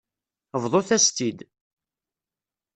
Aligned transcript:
Bḍut-as-tt-id. 0.63 1.39